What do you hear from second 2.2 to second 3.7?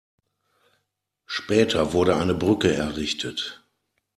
Brücke errichtet.